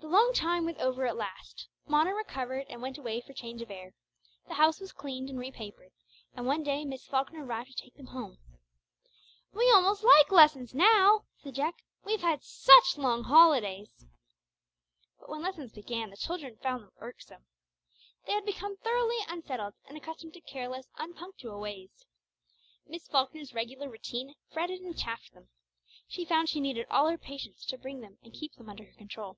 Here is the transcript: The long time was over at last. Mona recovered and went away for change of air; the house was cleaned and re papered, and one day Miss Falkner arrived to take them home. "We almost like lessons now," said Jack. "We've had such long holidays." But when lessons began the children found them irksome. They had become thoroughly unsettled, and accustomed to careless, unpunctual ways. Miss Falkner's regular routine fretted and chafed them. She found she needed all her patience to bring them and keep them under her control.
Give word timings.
The 0.00 0.16
long 0.16 0.32
time 0.32 0.64
was 0.64 0.78
over 0.78 1.04
at 1.06 1.16
last. 1.16 1.68
Mona 1.86 2.14
recovered 2.14 2.66
and 2.70 2.80
went 2.80 2.96
away 2.96 3.20
for 3.20 3.34
change 3.34 3.60
of 3.60 3.70
air; 3.70 3.92
the 4.48 4.54
house 4.54 4.80
was 4.80 4.92
cleaned 4.92 5.28
and 5.28 5.38
re 5.38 5.52
papered, 5.52 5.92
and 6.34 6.46
one 6.46 6.62
day 6.62 6.84
Miss 6.84 7.04
Falkner 7.06 7.44
arrived 7.44 7.76
to 7.76 7.82
take 7.84 7.94
them 7.94 8.06
home. 8.06 8.38
"We 9.52 9.70
almost 9.70 10.02
like 10.02 10.32
lessons 10.32 10.74
now," 10.74 11.26
said 11.36 11.54
Jack. 11.56 11.84
"We've 12.02 12.22
had 12.22 12.42
such 12.42 12.96
long 12.96 13.24
holidays." 13.24 14.06
But 15.18 15.28
when 15.28 15.42
lessons 15.42 15.72
began 15.72 16.08
the 16.10 16.16
children 16.16 16.56
found 16.56 16.82
them 16.84 16.92
irksome. 16.98 17.44
They 18.26 18.32
had 18.32 18.46
become 18.46 18.78
thoroughly 18.78 19.18
unsettled, 19.28 19.74
and 19.86 19.98
accustomed 19.98 20.32
to 20.32 20.40
careless, 20.40 20.88
unpunctual 20.98 21.60
ways. 21.60 22.06
Miss 22.86 23.06
Falkner's 23.06 23.52
regular 23.52 23.90
routine 23.90 24.34
fretted 24.50 24.80
and 24.80 24.96
chafed 24.96 25.34
them. 25.34 25.50
She 26.08 26.24
found 26.24 26.48
she 26.48 26.60
needed 26.60 26.86
all 26.90 27.06
her 27.08 27.18
patience 27.18 27.66
to 27.66 27.76
bring 27.78 28.00
them 28.00 28.18
and 28.22 28.32
keep 28.32 28.54
them 28.54 28.70
under 28.70 28.84
her 28.86 28.94
control. 28.96 29.36